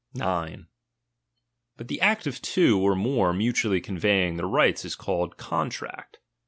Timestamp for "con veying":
3.81-4.35